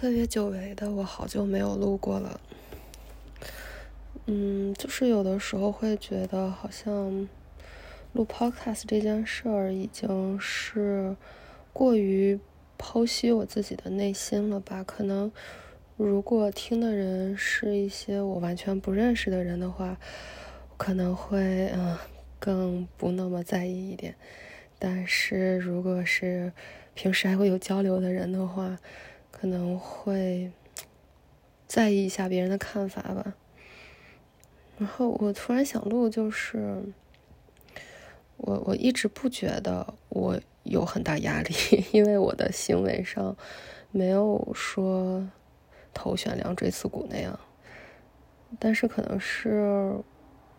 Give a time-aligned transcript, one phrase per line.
[0.00, 2.40] 特别久违的，我好久没有录过了。
[4.24, 7.28] 嗯，就是有的时候会觉得，好像
[8.14, 11.14] 录 podcast 这件事儿已经是
[11.74, 12.40] 过于
[12.78, 14.82] 剖析我自己的内心了吧？
[14.82, 15.30] 可能
[15.98, 19.98] 如果听的人是一些我完全不认识的人的话，
[20.78, 21.98] 可能会嗯
[22.38, 24.14] 更不那么在意一点。
[24.78, 26.54] 但是如果是
[26.94, 28.78] 平时还会有交流的人的话，
[29.40, 30.52] 可能会
[31.66, 33.34] 在意一下别人的看法吧。
[34.78, 36.82] 然后我突然想录，就是
[38.36, 41.54] 我我一直不觉得我有很大压力，
[41.92, 43.34] 因为我的行为上
[43.90, 45.26] 没有说
[45.94, 47.40] 头悬梁锥刺股那样。
[48.58, 49.94] 但是可能是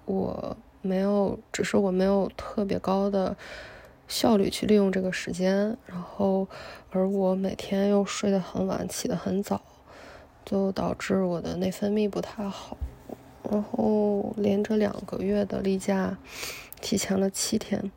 [0.05, 3.37] 我没有，只是我没有特别高的。
[4.11, 6.45] 效率去利用这个时间，然后，
[6.89, 9.61] 而我每天又睡得很晚，起得很早，
[10.43, 12.75] 就导致我的内分泌不太好，
[13.49, 16.17] 然后连着两个月的例假
[16.81, 17.89] 提前了七天，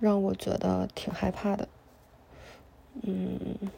[0.00, 1.68] 让我觉得挺害怕的，
[3.02, 3.70] 嗯。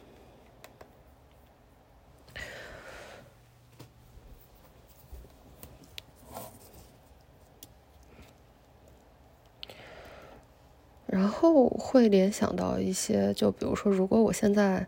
[11.11, 14.85] 然后会联想到一些，就比如说，如果我现在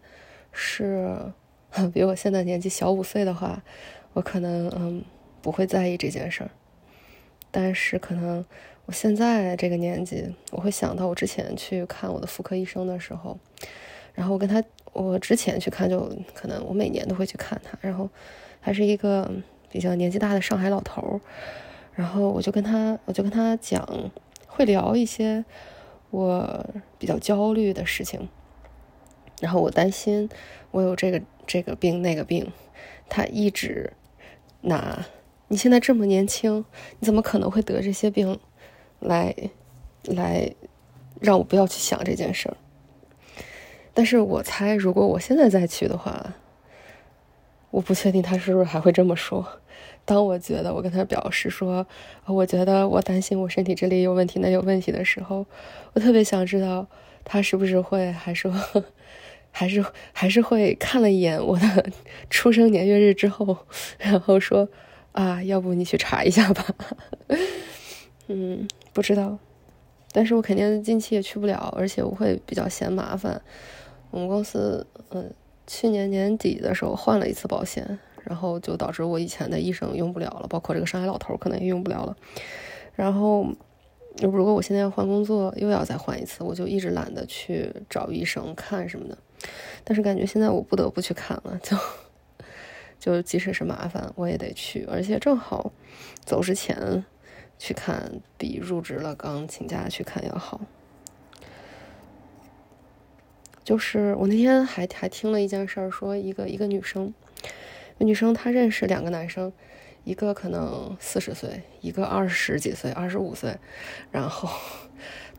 [0.51, 1.17] 是
[1.91, 3.63] 比我现在年纪小五岁的话，
[4.13, 5.03] 我可能嗯
[5.41, 6.51] 不会在意这件事儿。
[7.49, 8.45] 但是可能
[8.85, 13.35] 我现在这个年纪，我会想到我之前去看我的妇科医生的时候，
[14.13, 14.63] 然后我跟他，
[14.93, 16.01] 我之前去看就
[16.35, 18.07] 可能我每年都会去看他，然后
[18.59, 19.27] 还是一个
[19.71, 21.19] 比较年纪大的上海老头儿，
[21.95, 24.11] 然后我就跟他，我就跟他讲，
[24.45, 25.43] 会聊一些。
[26.11, 26.65] 我
[26.99, 28.29] 比较焦虑的事情，
[29.39, 30.29] 然后我担心
[30.69, 32.51] 我有这个这个病那个病，
[33.09, 33.93] 他一直
[34.61, 35.05] 拿
[35.47, 36.63] 你现在这么年轻，
[36.99, 38.39] 你怎么可能会得这些病，
[38.99, 39.35] 来
[40.03, 40.53] 来
[41.19, 42.57] 让我不要去想这件事儿。
[43.93, 46.33] 但是我猜，如果我现在再去的话，
[47.71, 49.45] 我不确定他是不是还会这么说。
[50.03, 51.85] 当我觉得我跟他表示说，
[52.25, 55.45] 我觉得我担心我身体这里有问题，那有问题的时候，
[55.93, 56.85] 我特别想知道
[57.23, 58.53] 他是不是会还说，
[59.51, 61.85] 还是还是会看了一眼我的
[62.29, 63.55] 出生年月日之后，
[63.99, 64.67] 然后说
[65.11, 66.65] 啊，要不你去查一下吧。
[68.27, 69.37] 嗯，不知道，
[70.11, 73.39] 但是我肯定近期也去不了，而且我会比较嫌麻烦。
[74.09, 75.31] 我们公司嗯，
[75.71, 77.99] 去年年底的时候换了一次保险。
[78.23, 82.15] 然后就导致我以前的医生用不了了，包括这个上海老头可能也用不了了。
[82.95, 83.47] 然后，
[84.21, 89.17] 如果我现在要换工作，又要再换一次，我就一直懒得去找医生看什么的。
[89.83, 91.75] 但是感觉现在我不得不去看了，就
[92.99, 94.87] 就即使是麻烦，我也得去。
[94.87, 95.73] 而且正好
[96.23, 97.03] 走之前
[97.57, 100.61] 去看，比入职了刚请假去看要好。
[103.71, 107.13] 就是我那天还还听了一件事儿，说一个一个女生。
[107.99, 109.53] 女生她认识两个男生，
[110.03, 113.55] 一个可能四十岁，一个二十几岁，二十五岁。
[114.11, 114.49] 然后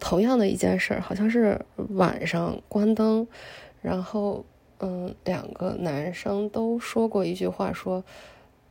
[0.00, 1.60] 同样的一件事儿，好像是
[1.90, 3.28] 晚上关灯，
[3.82, 4.46] 然后
[4.78, 8.02] 嗯，两个男生都说过一句话，说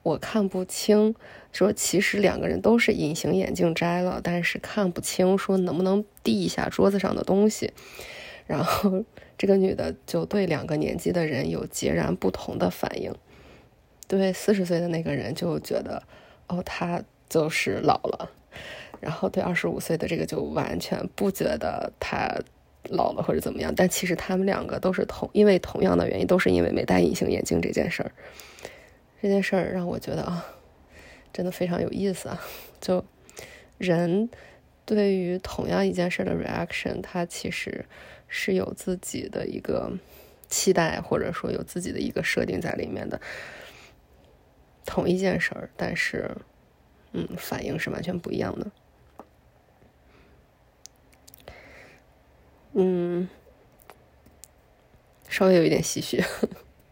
[0.02, 1.14] 我看不清，
[1.52, 7.72] 说其实两个人都是隐形眼镜摘了，但是看不清，说能不能递一下桌子上的东西。
[8.48, 9.06] 然后
[9.42, 13.12] 这个女的就对两个年纪的人有截然不同的反应。
[14.08, 16.04] 对四十岁的那个人就觉得，
[16.46, 18.30] 哦，他就是老了，
[19.00, 22.30] 然后对二十五岁的这个就完全不觉得他
[22.90, 23.74] 老了或者怎么样。
[23.76, 28.12] 但其实他们两个都是同因为同样的原因，都是因为没戴隐形眼镜这件事儿。
[29.24, 30.46] 这件事儿让我觉得啊，
[31.34, 32.40] 真的非常有意思啊！
[32.80, 33.04] 就
[33.80, 34.30] 人
[34.86, 37.86] 对于同样一件事的 reaction，他其实
[38.28, 39.92] 是有自己的一个
[40.50, 43.20] 期待，或者说有自己的一个设定在里面的。
[44.86, 46.36] 同一件事儿，但是，
[47.14, 48.72] 嗯，反应是完全不一样的。
[52.74, 53.30] 嗯，
[55.30, 56.24] 稍微有一点唏嘘。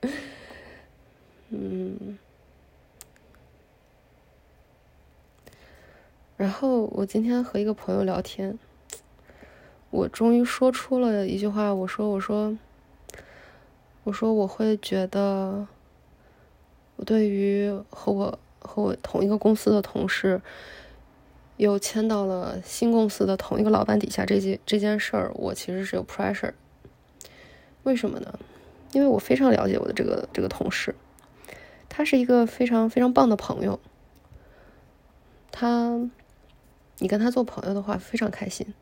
[1.50, 2.20] 嗯，
[6.40, 8.58] 然后我今天和一个朋友聊天，
[9.90, 12.58] 我终于说出了一句话，我说：“我说，
[14.06, 15.68] 我说我会觉得。”
[16.96, 20.42] 我对于和我和我同一个公司的同事，
[21.58, 26.54] 又签到了新公司的同一个老板底下这件这件事儿，我其实是有 pressure。
[27.84, 28.40] 为什么呢？
[28.94, 30.96] 因为我非常了解我的这个这个同事，
[31.90, 33.78] 他是一个非常非常棒的朋友。
[35.52, 36.00] 他，
[37.00, 38.74] 你跟他做朋友的话非常开心，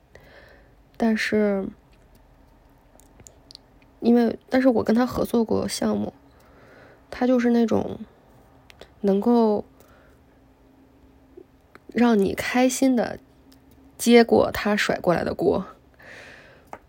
[0.97, 1.67] 但是，
[3.99, 6.13] 因为但是我跟他合作过项目，
[7.09, 7.99] 他就是那种
[9.01, 9.63] 能够
[11.93, 13.19] 让你开心的
[13.97, 15.65] 接过他甩过来的锅。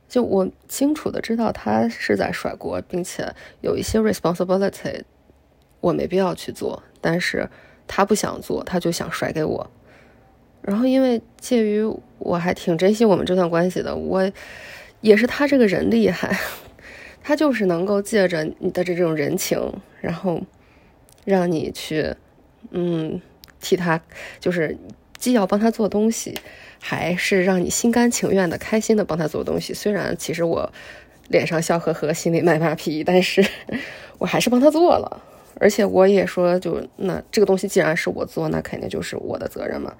[0.09, 5.03] 就我清楚的知道他是在甩锅，并且有一些 responsibility
[5.81, 7.51] 我没必要去做，但是
[7.87, 9.71] 他不想做，他就想甩给我。
[10.69, 11.83] 然后因为介于
[12.19, 14.31] 我还挺珍惜我们这段关系的，我
[15.01, 16.39] 也是他这个人厉害，
[17.25, 19.59] 他就是能够借着你的这种人情，
[20.01, 20.43] 然后
[21.25, 22.15] 让你去
[22.71, 23.21] 嗯
[23.61, 24.01] 替他，
[24.39, 24.77] 就是
[25.17, 26.35] 既要帮他做东西。
[26.81, 29.75] 还是让你心甘情愿的、开心的帮他做东西。
[29.75, 30.73] 虽然其实我
[31.27, 33.45] 脸上笑呵呵，心里卖马屁，但是
[34.19, 35.21] 我还是帮他做了。
[35.59, 39.93] 而且我也说，就那这个东西既然是我做，那肯定就是我的责任嘛。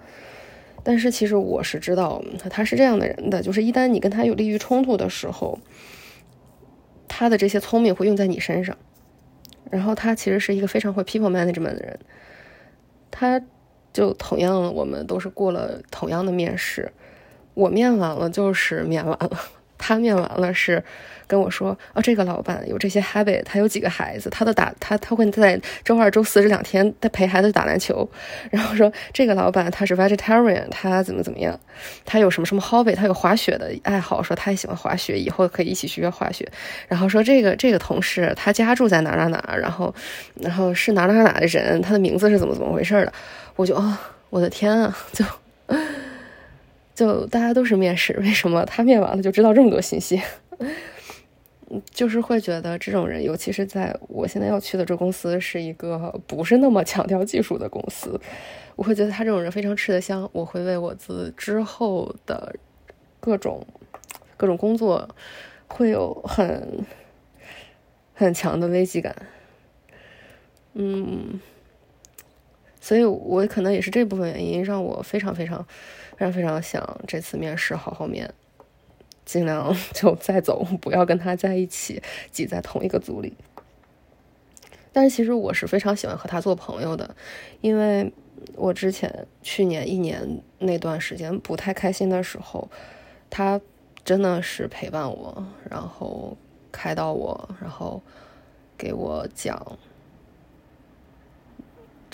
[0.83, 5.59] 但是其实我是知道他是这样的人的，就是一旦你跟他有利益冲突的时候，
[7.07, 8.77] 他的这些聪明会用在你身上。
[9.71, 11.99] 然后他其实是一个非常会 people management 的人，
[13.11, 13.43] 他。
[13.91, 16.93] 就同样，我们都是过了同样的面试，
[17.55, 19.31] 我面完了就是面完了，
[19.79, 20.83] 他面完了是
[21.27, 28.09] 跟我说，哦，这个老板有这些 habit，他有几个孩子，他的打他他会在周二、周四这两天他陪孩子打篮球，
[28.51, 31.59] 然后说这个老板他是 vegetarian，他怎么怎么样，
[32.05, 36.51] 他有什么什么 hobby，他有滑雪的爱好，说他也喜欢滑雪，以后可以一起去学滑雪，
[36.89, 39.95] 然后说这个这个同事他家住在哪哪哪，然后
[40.35, 43.13] 然后是哪哪哪的人，他的名字是怎么怎么回事的。
[43.55, 45.25] 我就啊，我的天啊，就
[46.99, 50.21] 就大家都是面试，为什么他面完了就知道这么多信息？
[51.93, 58.21] 就是会觉得这种人，尤其是在我现在要去的这公司是一个不是那么强调技术的公司，
[58.75, 60.29] 我会觉得他这种人非常吃得香。
[60.33, 62.53] 我会为我自之后的
[63.21, 63.65] 各种
[64.37, 65.09] 各种工作
[65.69, 66.85] 会有很
[68.13, 69.15] 很强的危机感。
[70.75, 71.39] 嗯。
[72.81, 75.65] 所以，我可能也是这部分原因，让我非常非常
[76.17, 78.33] 非常非常想这次面试好好面，
[79.25, 83.35] 尽量 就再走，不要跟他在一起挤在同一个组里。
[84.93, 87.15] 但是，其实我是非常喜欢和他做朋友的，
[87.61, 88.13] 因为
[88.55, 92.71] 我之前去年一年那段时间不太开心的时候，
[93.29, 93.61] 他
[94.05, 96.37] 真的是陪伴我，然后
[96.73, 98.01] 开导我，然后
[98.79, 99.79] 给我讲。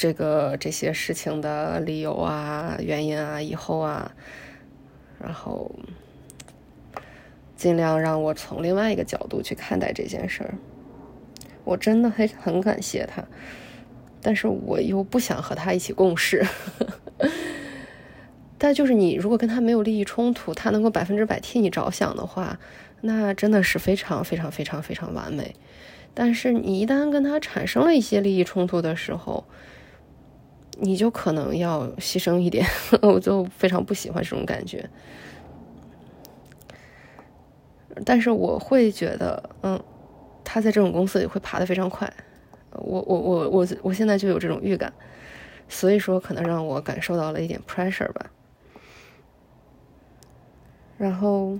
[0.05, 4.13] 这个这些事情的理由啊、原因啊、以后啊，
[5.19, 5.75] 然后
[7.57, 10.55] 尽量让我从另外一个角度去看待这件事儿。
[11.65, 13.25] 我真的很很感谢他，
[14.21, 16.47] 但是我又不想和他一起共事。
[18.59, 22.59] 但就是你如果跟他没有利益冲突，他能够百分之百替你着想的话，
[23.01, 25.55] 那真的是非常非常非常非常完美。
[26.13, 29.45] 但是你一旦跟他产生了一些利益冲突的时候，
[30.81, 32.67] 你就可能要牺牲一点，
[33.03, 34.89] 我就非常不喜欢这种感觉。
[38.05, 39.81] 但是我会觉得，嗯，
[40.43, 42.13] 他在这种公司里会爬得非常快。
[42.73, 44.93] 我我我我我现在就有这种预感，
[45.69, 48.31] 所以说可能让我感受到了一点 pressure 吧。
[50.99, 51.57] 然后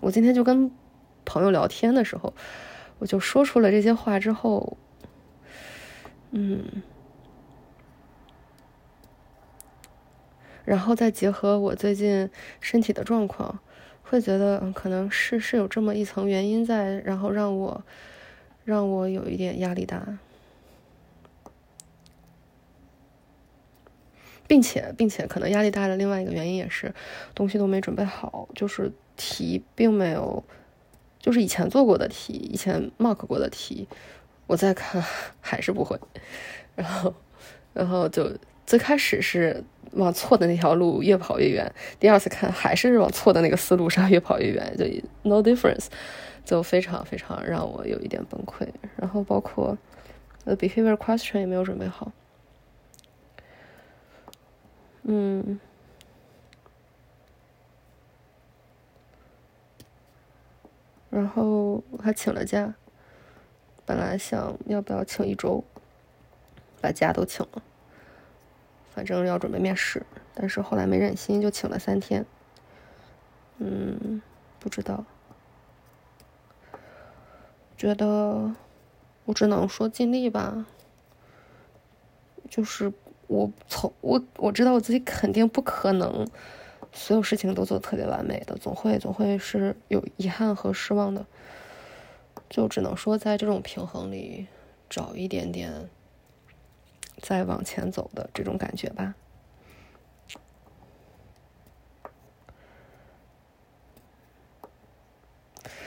[0.00, 0.68] 我今天就跟
[1.24, 2.34] 朋友聊天的时候，
[2.98, 4.76] 我就说出了这些话之后，
[6.32, 6.82] 嗯。
[10.64, 13.58] 然后再结合我最近身体的状况，
[14.02, 17.82] 会觉得可能是是有这么一层原因在，然后让我
[18.64, 20.18] 让我有一点压力大，
[24.46, 26.94] 并且并且可能压力大的另外一个原因也是
[27.34, 30.44] 东西都没准备好，就是题并没有，
[31.18, 33.88] 就是以前做过的题，以前 mark 过的题，
[34.46, 35.02] 我再看
[35.40, 35.98] 还是不会，
[36.76, 37.12] 然后
[37.72, 38.30] 然后就
[38.64, 39.64] 最开始是。
[39.92, 44.84] 往错的那条路越跑越远，第二次看还是往错的那个思路上越跑越远，就
[45.22, 45.86] no difference，
[46.44, 48.66] 就非常非常让我有一点崩溃。
[48.96, 49.76] 然后包括
[50.44, 52.10] 呃 behavior question 也没有准备好，
[55.02, 55.60] 嗯，
[61.10, 62.74] 然后还请了假，
[63.84, 65.62] 本来想要不要请一周，
[66.80, 67.62] 把假都请了。
[68.94, 72.26] 反正要准备面试，但是后来没忍心，就请了三天。
[73.58, 74.20] 嗯，
[74.58, 75.04] 不知道，
[77.76, 78.54] 觉得
[79.24, 80.66] 我只能说尽力吧。
[82.50, 82.92] 就是
[83.28, 86.28] 我从我我知道我自己肯定不可能
[86.92, 91.24] 所有事情都做特别完美的，总会总会是有遗憾和失望的。
[92.50, 94.46] 就只能说在这种平衡里
[94.90, 95.88] 找一点点
[97.22, 99.14] 再往前走的这种感觉吧。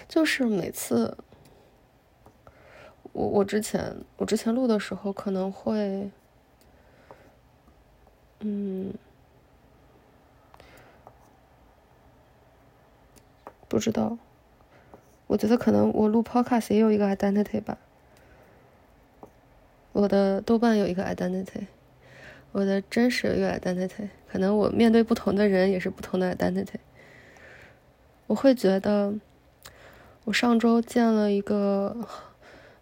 [0.07, 1.17] 就是每次，
[3.11, 6.09] 我我之前我之前录的时候可能会，
[8.39, 8.93] 嗯，
[13.67, 14.17] 不知道，
[15.27, 17.77] 我觉得可能我录 podcast 也有一个 identity 吧，
[19.95, 21.67] 我的豆瓣有一个 identity，
[22.51, 26.75] 我的真实有一个 identity，可能我面对不同的人也是不同的 identity，
[28.27, 29.13] 我会觉得。
[30.25, 31.95] 我上周见了一个，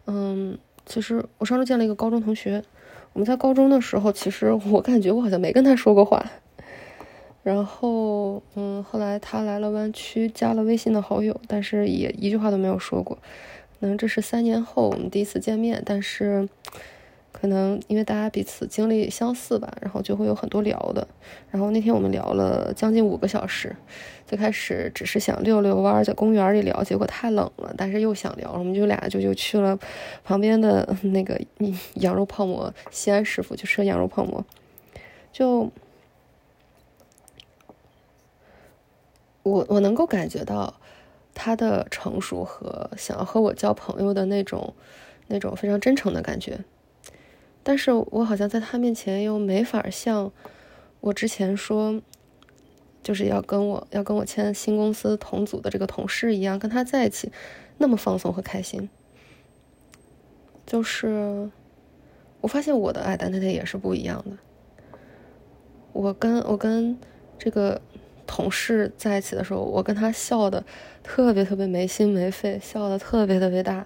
[0.06, 2.64] 嗯，其实我上周见了一个高中同学。
[3.12, 6.26] 我们在高中的时候，其实我感觉我好像没跟他说过话。
[7.44, 13.18] 然后，嗯，后来他来了湾区，加了微信的好友，但是也一句话都没有说过。
[13.82, 16.48] 可能这是三年后我们第一次见面，但是。
[17.34, 21.06] 可能因为大家彼此经历相似吧，然后就会有很多聊的。
[21.52, 23.76] 然后那天我们聊了将近五个小时，
[24.26, 29.78] 最开始只是想溜溜弯，在公园里聊，结果太冷了，但是又想聊，我们就俩就就去了
[30.24, 31.38] 旁边的那个
[31.96, 34.46] 羊肉泡馍，西安师傅去吃羊肉泡馍。
[35.34, 35.70] 就
[39.42, 40.74] 我我能够感觉到
[41.34, 44.74] 他的成熟和想要和我交朋友的那种
[45.28, 46.60] 那种非常真诚的感觉。
[47.66, 50.30] 但是我好像在他面前又没法像
[51.00, 52.02] 我之前说，
[53.02, 57.32] 就是要跟我要跟我签新公司同组的这个同事一样，跟他在一起
[57.78, 58.90] 那么放松和开心。
[60.66, 61.50] 就是
[62.42, 64.38] 我发现我的爱丹太太也是不一样的。
[65.94, 66.98] 我跟我跟
[67.40, 67.82] 这个
[68.28, 70.66] 同事在一起的时候，我跟他笑的
[71.02, 73.86] 特别特别没心没肺，笑的特别特别大，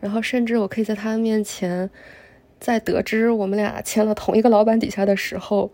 [0.00, 1.88] 然后甚至我可以在他面前。
[2.60, 5.70] 在得知我们俩签了同一个老板底下的时候，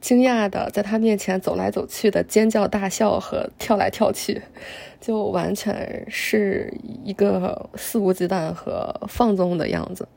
[0.00, 4.42] 惊讶的在他面前走来走去的尖叫大笑和跳来跳去，
[5.00, 6.72] 就完全是
[7.04, 10.08] 一个肆无忌惮和放纵的样子，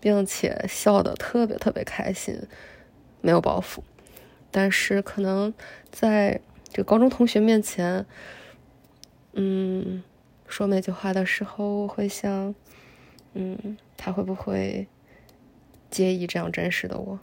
[0.00, 2.40] 并且笑得特别特别开心，
[3.20, 3.80] 没有包袱。
[4.50, 5.52] 但是可能
[5.90, 6.40] 在
[6.72, 8.06] 这个高中同学面前，
[9.34, 10.02] 嗯，
[10.48, 12.54] 说那句话的时候，我会想，
[13.34, 14.86] 嗯，他会不会？
[15.90, 17.18] 介意这样真实的我，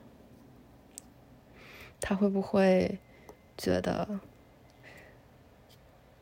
[2.02, 3.00] 他会不会
[3.58, 4.20] 觉得？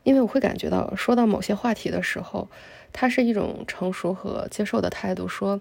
[0.04, 2.48] 因为我会感觉到，说到某些话题的时候，
[2.92, 5.60] 他是一种成熟和接受的态度，说：“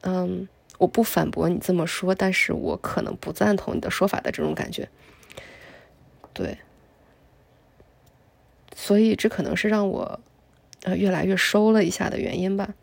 [0.00, 0.48] 嗯，
[0.78, 4.88] 我不反驳你这么说，但是我可能不赞同你的说法的这种感觉。”
[6.32, 6.56] 对，
[8.74, 10.20] 所以这可能是让我
[10.84, 12.74] 呃越来越收了一下的原因吧。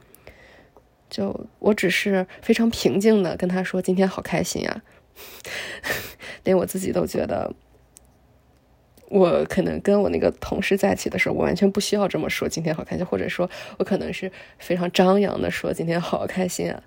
[1.11, 4.81] 就我只是非常平静的跟他说：“今天好开心啊！”
[6.45, 7.53] 连我自己都觉得，
[9.09, 16.81] 我可能跟我那个同事在一起的时候，我完全不需要这么说“今天好开心”，或者说我可能是非常张扬的说“今天好开心啊”。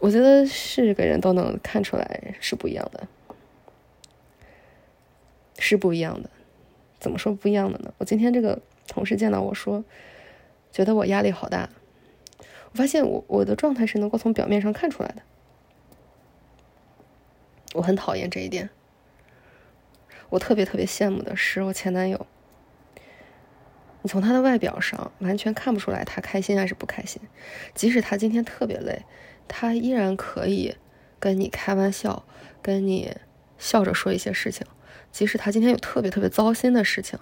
[0.00, 3.06] 我觉得是个人都能看出来是不一样的，
[5.58, 6.28] 是不一样的。
[6.98, 7.94] 怎么说不一样的呢？
[7.98, 9.84] 我今天这个同事见到我说，
[10.72, 11.70] 觉得我压力好大。
[12.72, 15.22] 我发现我我的状态是能够从表面上看出来的，
[17.74, 18.70] 我很讨厌这一点。
[20.28, 22.26] 我特别特别羡慕的是我前男友，
[24.02, 27.20] 你从他的外表上完全看不出来他开心还是不开心，
[27.74, 29.04] 即使他今天特别累，
[29.48, 30.76] 他依然可以
[31.18, 32.24] 跟你开玩笑，
[32.62, 33.16] 跟你
[33.58, 34.64] 笑着说一些事情。
[35.10, 37.18] 即使他今天有特别特别糟心的事情，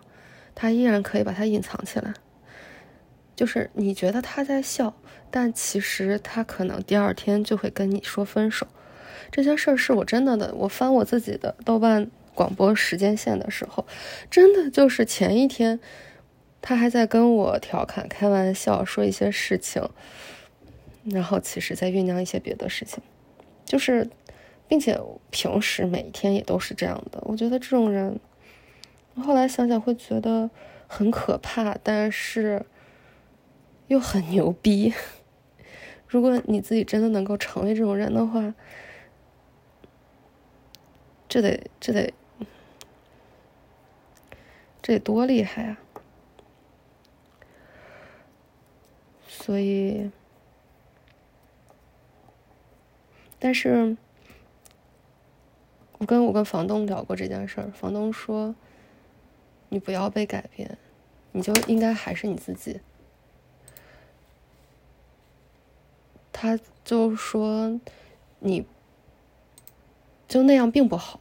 [0.54, 2.12] 他依然可以把它隐藏起来。
[3.38, 4.92] 就是你觉得他在笑，
[5.30, 8.66] 但其实他可能第二天就会跟你说分手。
[9.30, 10.52] 这些事儿是我真的的。
[10.56, 13.86] 我翻我自己的豆瓣广播时间线的时候，
[14.28, 15.78] 真的就是前一天，
[16.60, 19.88] 他还在跟我调侃、开玩笑说一些事情，
[21.04, 23.00] 然后其实在酝酿一些别的事情，
[23.64, 24.10] 就是，
[24.66, 24.98] 并且
[25.30, 27.22] 平时每一天也都是这样的。
[27.22, 28.18] 我觉得这种人，
[29.22, 30.50] 后来想想会觉得
[30.88, 32.66] 很可怕，但是。
[33.88, 34.94] 又很牛逼，
[36.06, 38.54] 如果你自己真的能够成为这种人的话，
[41.28, 42.12] 这得这得
[44.80, 45.78] 这得多厉害啊！
[49.26, 50.10] 所以，
[53.38, 53.96] 但是，
[55.98, 58.54] 我跟我跟房东聊过这件事儿，房东说，
[59.70, 60.76] 你不要被改变，
[61.32, 62.80] 你就应该还是你自己。
[66.40, 67.80] 他就说，
[68.38, 68.64] 你
[70.28, 71.18] 就那样并不好。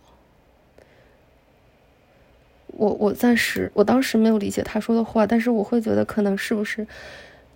[2.67, 6.85] 我我暂时我当时没有理解他说的话，但是我会觉得可能是不是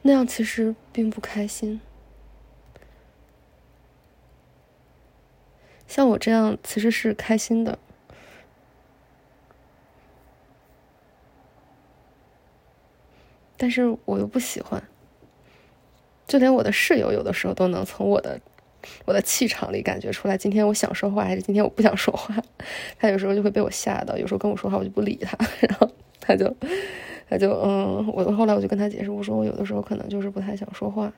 [0.01, 1.79] 那样其实并不开心。
[5.87, 7.77] 像我这样其实是开心的，
[13.55, 14.81] 但是我又不喜欢。
[16.31, 18.39] 就连我的室友有的时候都能从我的。
[19.05, 22.35] 我的气场里感觉出来，今天我想说话还是今天我不想说话。
[22.97, 25.37] 他有时候就会被我吓到，有时候跟我说话我就不理他，
[25.69, 25.87] 然后
[26.19, 26.51] 他就
[27.29, 31.13] 他就嗯，我后来我就跟他解释，我说我有的时候可能就是不太想说话，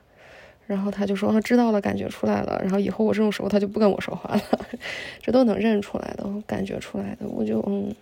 [0.66, 4.42] 然后他就说知道了，感觉出来了，然后以后我这种时候他就不跟我说话了，
[5.22, 7.94] 这都能认出来的，感觉出来的，我就嗯，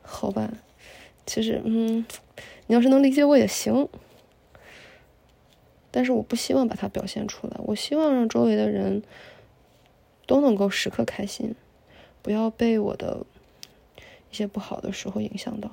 [0.00, 0.50] 好吧，
[1.26, 2.02] 其实嗯，
[2.68, 3.86] 你要是能理解我也行。
[5.92, 9.02] 但是我不希望把它表现出来，我希望让周围的人
[10.26, 11.54] 都能够时刻开心，
[12.22, 13.24] 不要被我的
[14.30, 15.70] 一些不好的时候影响到。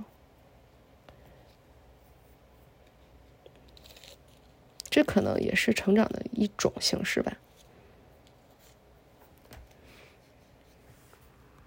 [4.89, 7.37] 这可能也是成长的一种形式吧。